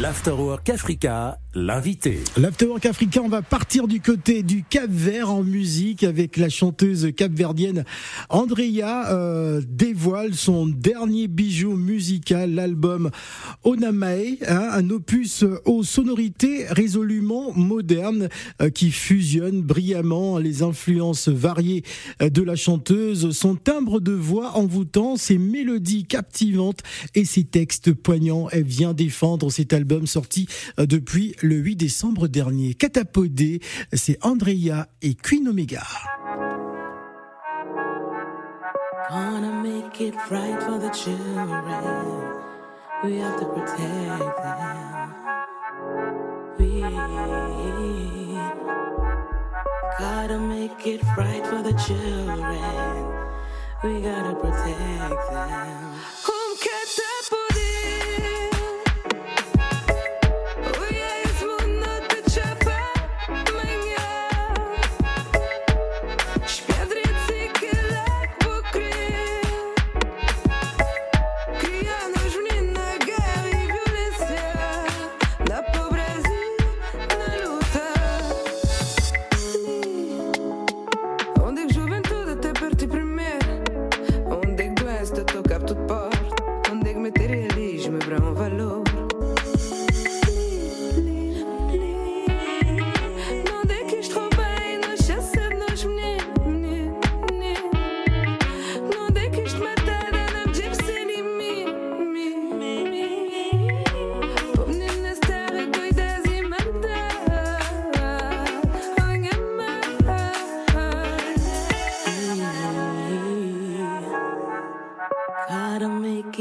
[0.00, 2.20] L'Afterwork Africa, l'invité.
[2.38, 7.10] L'Afterwork Africa, on va partir du côté du Cap Vert en musique avec la chanteuse
[7.14, 7.84] capverdienne
[8.30, 13.10] Andrea euh, dévoile son dernier bijou musical, l'album
[13.64, 18.30] Onamae, hein, un opus aux sonorités résolument modernes
[18.62, 21.84] euh, qui fusionne brillamment les influences variées
[22.18, 26.80] de la chanteuse, son timbre de voix envoûtant, ses mélodies captivantes
[27.14, 28.48] et ses textes poignants.
[28.52, 30.46] Elle vient défendre cet album sorti
[30.78, 32.74] euh, depuis le 8 décembre dernier.
[32.74, 33.60] Catapodé,
[33.92, 35.82] c'est Andrea et Queen Omega.
[43.04, 45.14] We have to protect them.
[46.56, 46.80] We
[50.40, 50.78] make
[54.40, 55.26] protect
[56.96, 57.11] them.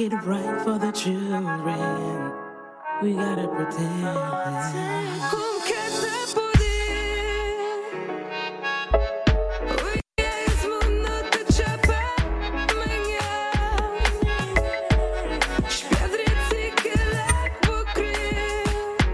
[0.05, 2.31] it right for the children.
[3.03, 4.91] We gotta pretend.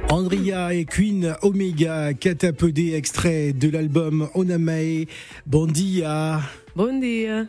[0.09, 5.05] Andrea et Queen Omega catapodé extrait de l'album Onamae
[5.45, 6.41] Bondia.
[6.75, 7.45] Bon dia.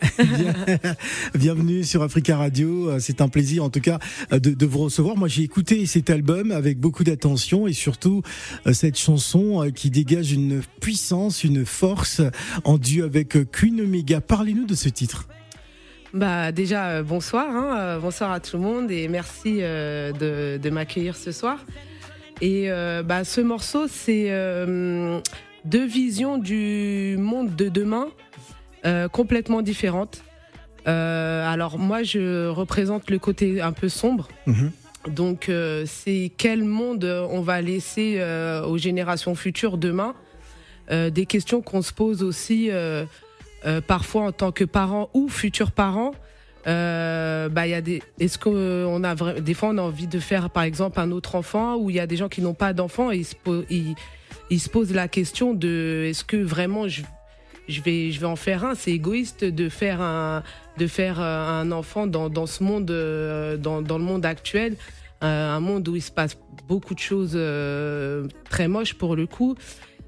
[1.35, 2.99] Bienvenue sur Africa Radio.
[2.99, 4.01] C'est un plaisir en tout cas
[4.33, 5.17] de, de vous recevoir.
[5.17, 8.23] Moi j'ai écouté cet album avec beaucoup d'attention et surtout
[8.67, 12.23] euh, cette chanson euh, qui dégage une puissance, une force
[12.65, 14.21] en duo avec Queen Omega.
[14.21, 15.29] Parlez-nous de ce titre.
[16.13, 17.99] Bah déjà bonsoir, hein.
[18.01, 21.65] bonsoir à tout le monde et merci de, de m'accueillir ce soir.
[22.41, 25.21] Et euh, bah, ce morceau, c'est euh,
[25.65, 28.09] deux visions du monde de demain
[28.85, 30.23] euh, complètement différentes.
[30.87, 34.29] alors moi, je représente le côté un peu sombre.
[34.47, 34.71] Mhm.
[35.09, 35.51] Donc
[35.87, 38.21] c'est quel monde on va laisser
[38.67, 40.15] aux générations futures demain?
[40.91, 42.71] des questions qu'on se pose aussi
[43.87, 46.13] parfois en tant que parents ou futurs parents.
[46.69, 48.03] Euh, bah, y a des.
[48.21, 51.77] Est-ce qu'on a des fois on a envie de faire par exemple un autre enfant
[51.77, 53.35] ou il y a des gens qui n'ont pas d'enfant et ils se,
[54.51, 57.03] ils, se posent la question de est-ce que vraiment je,
[57.69, 58.75] je vais je vais en faire un?
[58.75, 60.43] C'est égoïste de faire un
[60.77, 64.77] de faire euh, un enfant dans, dans ce monde euh, dans, dans le monde actuel,
[65.23, 66.37] un monde où il se passe
[66.67, 67.39] beaucoup de choses
[68.51, 69.57] très moches pour le coup.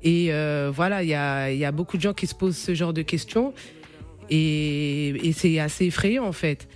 [0.03, 0.31] Et
[0.73, 3.03] voilà, il y a, y a beaucoup de gens qui se posent ce genre de
[3.03, 3.55] questions.
[4.31, 6.69] Et, c'est assez effrayant en fait.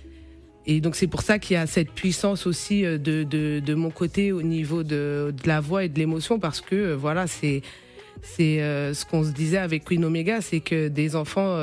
[0.67, 3.91] Et donc c'est pour ça qu'il y a cette puissance aussi euh, de, de, mon
[3.91, 7.61] côté au niveau de, de la voix et de l'émotion parce que euh, voilà c'est
[8.23, 11.57] c'est euh, ce qu'on se disait avec Queen Omega, c'est que des enfants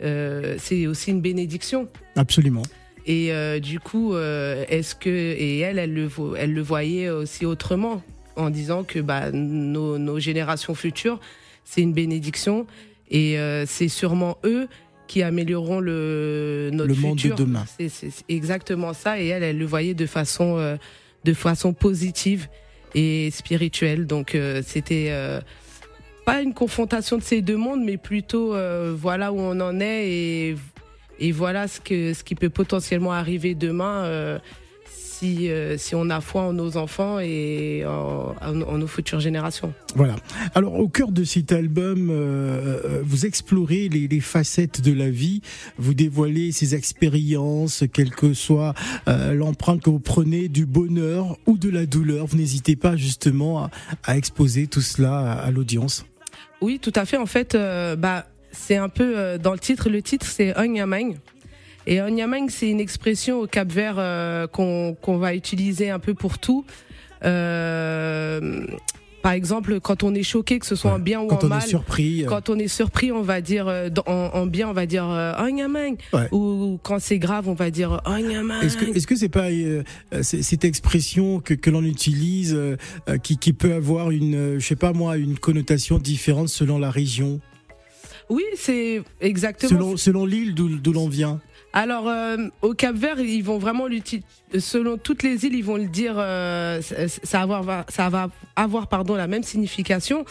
[0.00, 1.88] c'est aussi une bénédiction.
[2.16, 2.62] Absolument.
[3.06, 8.02] Et du coup, est-ce que et elle, elle le elle le voyait aussi autrement
[8.36, 11.18] en disant que bah nos, nos générations futures
[11.64, 12.66] c'est une bénédiction
[13.10, 13.36] et
[13.66, 14.68] c'est sûrement eux
[15.10, 17.64] qui amélioreront le notre le monde de demain.
[17.66, 20.76] C'est exactement ça et elle elle le voyait de façon euh,
[21.24, 22.46] de façon positive
[22.94, 24.06] et spirituelle.
[24.06, 25.40] Donc euh, c'était euh,
[26.24, 28.54] pas une confrontation de ces deux mondes mais plutôt
[28.94, 30.56] voilà où on en est et
[31.18, 34.38] et voilà ce que ce qui peut potentiellement arriver demain
[35.20, 39.72] si, euh, si on a foi en nos enfants et en, nos futures générations.
[39.94, 40.16] Voilà.
[40.54, 45.10] Alors au cœur de cet album, euh, euh, vous explorez les, les, facettes de la
[45.10, 45.42] vie,
[45.76, 48.74] vous dévoilez ces expériences, quelle que soit
[49.06, 52.26] l'empreinte que vous prenez du bonheur ou de la douleur.
[52.26, 53.70] Vous n'hésitez pas justement à,
[54.04, 56.06] à, exposer tout cela à, l'audience.
[56.60, 57.16] Oui, tout à fait.
[57.16, 57.56] En fait,
[57.98, 59.88] bah c'est un peu dans le titre.
[59.88, 61.16] Le titre c'est Onyamang.
[61.86, 66.38] Et Onyamang, c'est une expression au Cap Vert euh, qu'on va utiliser un peu pour
[66.38, 66.64] tout.
[67.24, 68.66] Euh,
[69.22, 71.50] par exemple, quand on est choqué, que ce soit en bien ou Quand en on
[71.50, 72.24] mal, est surpris.
[72.24, 75.06] euh, quand on est surpris, on va dire euh, en, en bien, on va dire
[75.10, 75.96] euh, oh nyamang.
[76.14, 76.28] Ouais.
[76.32, 78.62] ou quand c'est grave, on va dire oh nyamang.
[78.62, 79.82] Est-ce que est-ce que c'est pas euh,
[80.22, 82.58] cette expression que, que l'on utilise
[83.22, 87.40] qui, qui peut avoir une je sais pas moi une connotation différente selon la région?
[88.30, 89.70] Oui, c'est exactement.
[89.70, 91.40] selon selon l'île d'où l'on vient
[91.72, 94.26] Alors euh, au Cap Vert, ils vont vraiment l'utiliser.
[94.58, 96.14] Selon toutes les îles, ils vont le dire.
[96.16, 100.24] euh, ça, va avoir, pardon la même signification,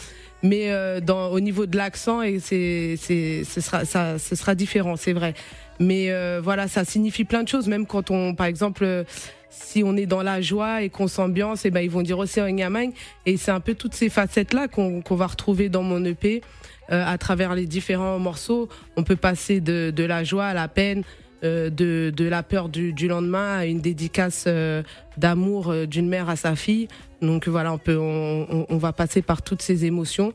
[0.43, 0.99] mais euh,
[1.31, 5.33] au niveau de l'accent et c'est ce sera ça ce sera différent, c'est vrai.
[5.79, 7.67] Mais voilà, ça signifie plein de choses.
[7.67, 9.05] Même quand on, par exemple.
[9.51, 12.39] si on est dans la joie et qu'on s'ambiance, et ben ils vont dire aussi
[12.39, 12.91] un nyamang.
[13.25, 16.41] Et c'est un peu toutes ces facettes là qu'on va retrouver dans mon EP
[16.89, 18.67] à travers les différents morceaux.
[18.97, 21.03] On peut passer de la joie à la peine,
[21.43, 24.83] euh, de, de la peur du, du lendemain à une dédicace euh,
[25.17, 26.87] d'amour euh, d'une mère à sa fille.
[27.21, 30.33] Donc voilà, on peut, on, on- va passer par toutes ces émotions,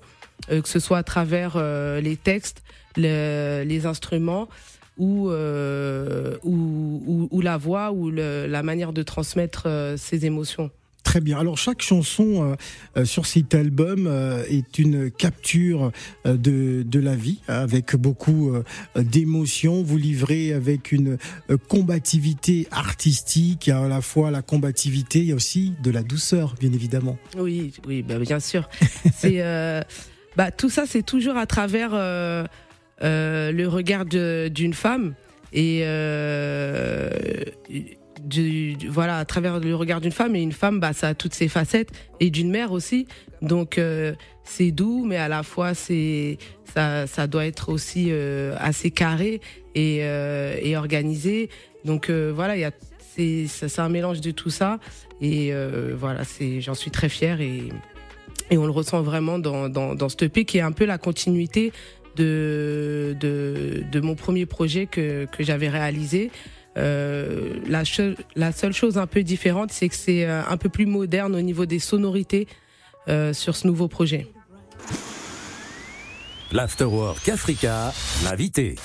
[0.50, 1.56] euh, que ce soit à travers
[2.02, 2.62] les textes,
[2.96, 4.48] le- les instruments
[4.98, 9.66] ou, ou, ou, ou la voix ou le- la manière de transmettre
[9.96, 10.70] ces émotions.
[11.14, 11.38] Très bien.
[11.38, 12.56] Alors chaque chanson euh,
[12.96, 15.92] euh, sur cet album euh, est une capture
[16.24, 18.52] de, de la vie avec beaucoup
[18.96, 19.84] d'émotions.
[19.84, 21.16] Vous livrez avec une
[21.68, 27.16] combativité artistique, à la fois la combativité, a aussi de la douceur, bien évidemment.
[27.38, 28.68] Oui, oui, bah, bien sûr.
[29.14, 29.38] c'est
[30.36, 31.90] bah, tout ça, c'est toujours à travers
[33.00, 35.14] le regard d'une femme
[35.52, 35.84] et
[38.24, 41.14] du, du- voilà à travers le regard d'une femme et une femme, bah, ça a
[41.14, 41.90] toutes ses facettes
[42.20, 43.06] et d'une mère aussi.
[43.42, 46.38] Donc euh, c'est doux, mais à la fois c'est
[46.74, 49.40] ça, ça doit être aussi euh, assez carré
[49.74, 51.50] et, euh, et organisé.
[51.84, 52.72] Donc euh, voilà, il y a
[53.16, 54.78] c'est c'est un mélange de tout ça
[55.20, 57.62] et euh, voilà, c'est j'en suis très fière et
[58.50, 60.98] et on le ressent vraiment dans dans dans ce EP qui est un peu la
[60.98, 61.72] continuité
[62.16, 66.30] de de, de mon premier projet que que j'avais réalisé.
[66.76, 71.34] Euh, la, seule chose un peu différente, c'est que c'est euh, un peu plus moderne
[71.34, 72.48] au niveau des sonorités
[73.08, 74.26] euh, sur ce nouveau projet.
[76.52, 77.92] L'Afterwork Africa,
[78.24, 78.76] l'invité.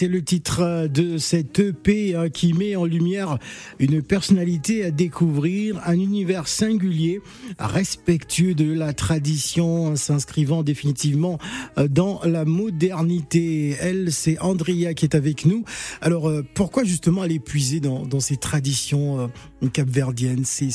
[0.00, 3.36] C'est le titre de cette EP hein, qui met en lumière
[3.78, 7.20] une personnalité à découvrir, un univers singulier,
[7.58, 11.38] respectueux de la tradition, s'inscrivant définitivement
[11.76, 13.76] euh, dans la modernité.
[13.78, 15.66] Elle, c'est Andrea qui est avec nous.
[16.00, 19.30] Alors, euh, pourquoi justement aller puiser dans, dans ces traditions
[19.62, 20.46] euh, capverdiennes?
[20.46, 20.70] C'est,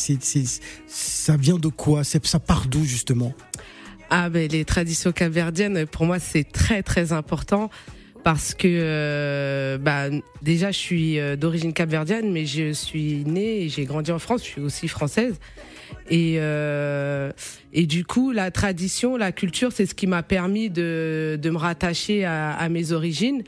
[0.86, 2.04] Ça vient de quoi?
[2.04, 3.34] Ça part d'où justement?
[4.12, 7.72] Ah ben les traditions capverdiennes pour moi c'est très très important
[8.26, 10.06] parce que euh, bah,
[10.42, 14.42] déjà je suis euh, d'origine capverdienne mais je suis née et j'ai grandi en France,
[14.44, 15.40] je suis aussi française
[16.10, 17.32] et euh,
[17.72, 21.58] et du coup la tradition, la culture c'est ce qui m'a permis de de me
[21.58, 23.44] rattacher à, à mes origines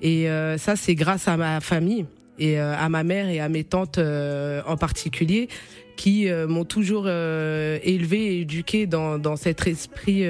[0.00, 2.06] et euh, ça c'est grâce à ma famille
[2.38, 5.48] et euh, à ma mère et à mes tantes euh, en particulier
[5.96, 10.24] qui m'ont toujours euh, élevé et éduqué dans, dans cet esprit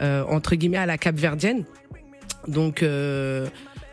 [0.00, 1.64] entre guillemets à la capverdienne.
[2.48, 3.46] Donc euh,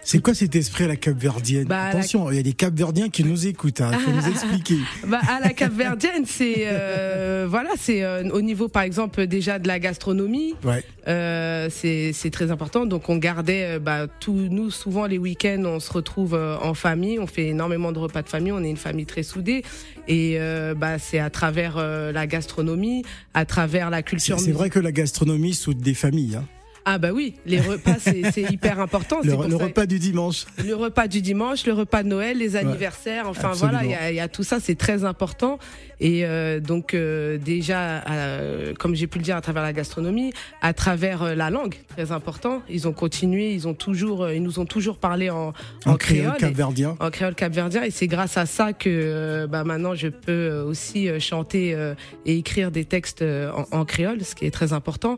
[0.03, 3.23] C'est quoi cet esprit à la Cap-Verdienne Bah, Attention, il y a des Cap-Verdiens qui
[3.23, 3.81] nous écoutent.
[3.81, 4.77] Il faut nous expliquer.
[5.07, 9.67] Bah, à la Cap-Verdienne, c'est euh, voilà, c'est euh, au niveau par exemple déjà de
[9.67, 10.83] la gastronomie, Ouais.
[11.07, 12.85] euh, c'est c'est très important.
[12.85, 16.73] Donc on gardait, euh, bah, tous nous souvent les week-ends, on se retrouve euh, en
[16.75, 19.63] famille, on fait énormément de repas de famille, on est une famille très soudée
[20.07, 24.39] et euh, bah c'est à travers la gastronomie, à travers la culture.
[24.39, 26.35] c'est vrai que la gastronomie soude des familles.
[26.35, 26.45] hein.
[26.87, 29.17] Ah bah oui, les repas c'est hyper important.
[29.23, 30.45] Le, C'est pour le ça- repas du dimanche.
[30.63, 33.79] le repas du dimanche, le repas de Noël, les anniversaires, enfin absolument.
[33.81, 35.57] voilà, il y y, a tout ça, c'est très important.
[35.99, 40.31] Et euh, donc euh, déjà, euh, comme j'ai pu le dire, à travers la gastronomie,
[40.61, 42.61] à travers euh, la langue, très important.
[42.69, 45.53] Ils ont continué, ils ont toujours, euh, ils nous ont toujours parlé en,
[45.85, 46.97] en, En créole capverdien.
[46.99, 51.07] en créole capverdien et c'est grâce à ça que euh, bah, maintenant je peux aussi
[51.21, 55.17] chanter euh, et écrire des textes en, en créole, ce qui est très important.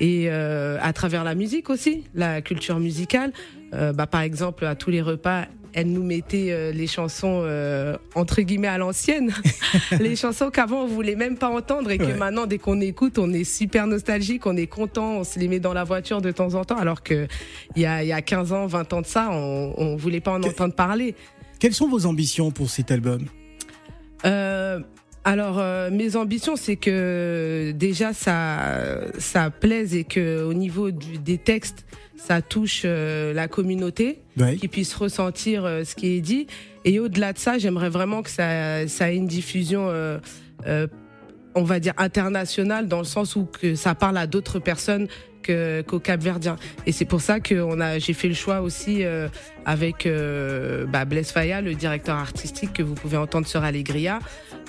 [0.00, 3.32] Et euh, à travers la musique aussi, la culture musicale.
[3.74, 7.96] Euh, bah, par exemple, à tous les repas, elle nous mettait euh, les chansons euh,
[8.16, 9.32] entre guillemets à l'ancienne,
[10.00, 12.14] les chansons qu'avant on voulait même pas entendre et que Ouais.
[12.16, 15.60] maintenant dès qu'on écoute, on est super nostalgique, on est content, on se les met
[15.60, 17.28] dans la voiture de temps en temps, alors que
[17.76, 20.32] il y a, y a 15 ans, 20 ans de ça, on, on voulait pas
[20.32, 21.14] en Que- entendre parler.
[21.60, 23.26] Quelles sont vos ambitions pour cet album?
[24.24, 24.80] Euh,
[25.24, 31.18] alors, euh, mes ambitions, c'est que déjà ça, ça plaise et que au niveau du,
[31.18, 31.84] des textes,
[32.16, 34.56] ça touche euh, la communauté, Ouais.
[34.56, 36.46] qu'ils puissent ressentir euh, ce qui est dit.
[36.84, 40.18] Et au-delà de ça, j'aimerais vraiment que ça, ça ait une diffusion, euh,
[40.66, 40.86] euh,
[41.54, 45.08] on va dire internationale, dans le sens où que ça parle à d'autres personnes
[45.42, 46.56] qu'au Cap-Verdien.
[46.86, 47.66] Et c'est pour ça que
[47.98, 49.28] j'ai fait le choix aussi euh,
[49.64, 54.18] avec euh, bah, Blaise Faya, le directeur artistique que vous pouvez entendre sur Allegria.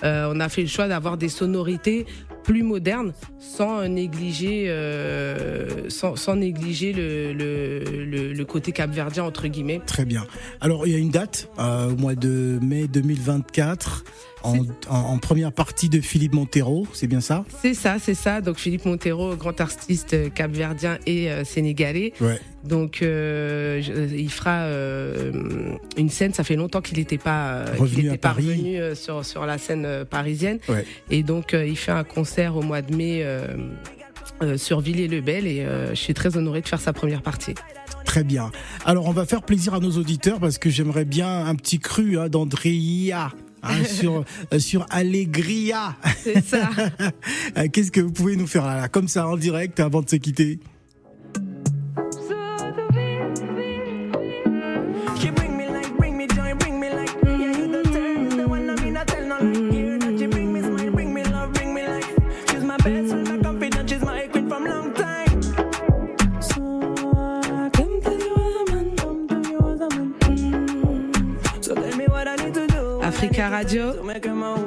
[0.04, 2.06] Euh, on a fait le choix d'avoir des sonorités
[2.44, 9.80] plus modernes, sans négliger, euh, sans, négliger le, le, le, le côté capverdien entre guillemets.
[9.86, 10.26] Très bien.
[10.60, 14.04] Alors, il y a une date, au mois de mai 2024,
[14.44, 14.58] en,
[14.90, 17.46] en, en première partie de Philippe Montero, c'est bien ça?
[17.62, 18.42] C'est ça, c'est ça.
[18.42, 22.14] Donc Philippe Montero, grand artiste euh, capverdien et euh, sénégalais.
[22.22, 22.40] Ouais.
[22.64, 25.32] Donc euh, je- il fera euh,
[25.98, 26.34] une scène.
[26.34, 28.48] Ça fait longtemps qu'il n'était pas Revenu était pas Paris.
[28.48, 30.60] revenu sur sur la scène parisienne.
[30.70, 30.86] Ouais.
[31.10, 33.26] Et donc il fait un concert au mois de mai.
[34.58, 37.54] sur Villiers-le-Bel et je suis très honorée de faire sa première partie.
[38.06, 38.50] Très bien.
[38.86, 42.18] Alors, on va faire plaisir à nos auditeurs parce que j'aimerais bien un petit cru
[42.18, 43.30] hein, d'Andrea.
[43.64, 45.96] Hein, sur euh, sur Allegria.
[46.24, 46.70] C'est ça.
[47.58, 50.10] Euh, Qu'est-ce que vous pouvez nous faire là, là, comme ça en direct avant de
[50.10, 50.60] se quitter?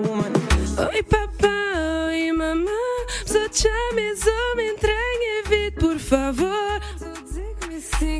[0.07, 0.33] Woman.
[0.93, 2.71] Oi papá, oi mamã
[3.27, 6.81] Só te amo, me entregue vida, por favor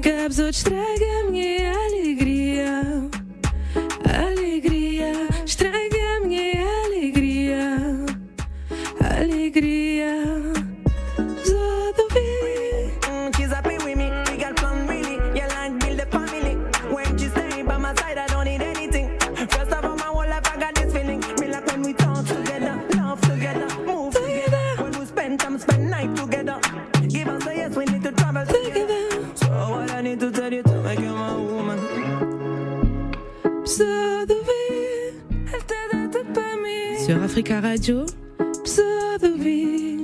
[0.03, 3.09] Cabos ou estraga a minha Alegria,
[37.45, 38.07] Africa Radio.
[38.63, 39.99] Besoin vie,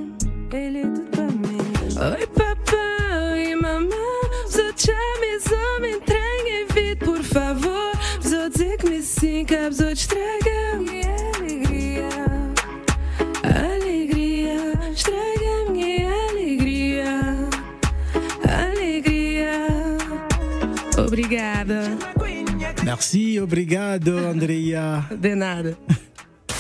[0.52, 3.88] elle est toute ma Oi, papai, oi, mamãe.
[4.44, 7.92] Besoin de chamizão, me entregue vite, por favor.
[8.22, 12.08] Besoin dizer que me sinca, besoin te estragar minha alegria.
[13.42, 17.48] Alegria, estraga minha alegria.
[18.68, 19.96] Alegria.
[20.98, 21.96] Obrigada.
[22.84, 25.06] Merci, obrigado, Andrea.
[25.18, 25.74] De nada.